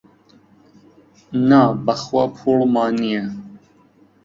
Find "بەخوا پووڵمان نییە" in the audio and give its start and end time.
1.85-3.23